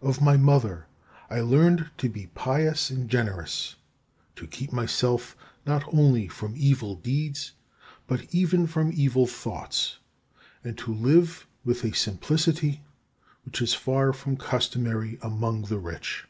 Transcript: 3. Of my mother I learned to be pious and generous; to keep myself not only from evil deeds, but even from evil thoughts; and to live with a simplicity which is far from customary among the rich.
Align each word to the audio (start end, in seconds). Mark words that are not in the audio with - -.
3. 0.00 0.08
Of 0.08 0.20
my 0.20 0.36
mother 0.36 0.86
I 1.30 1.40
learned 1.40 1.90
to 1.98 2.08
be 2.08 2.26
pious 2.34 2.90
and 2.90 3.08
generous; 3.08 3.76
to 4.34 4.48
keep 4.48 4.72
myself 4.72 5.36
not 5.64 5.84
only 5.94 6.26
from 6.26 6.54
evil 6.56 6.96
deeds, 6.96 7.52
but 8.08 8.34
even 8.34 8.66
from 8.66 8.90
evil 8.92 9.24
thoughts; 9.28 10.00
and 10.64 10.76
to 10.78 10.92
live 10.92 11.46
with 11.64 11.84
a 11.84 11.92
simplicity 11.94 12.82
which 13.44 13.62
is 13.62 13.72
far 13.72 14.12
from 14.12 14.36
customary 14.36 15.16
among 15.22 15.62
the 15.66 15.78
rich. 15.78 16.26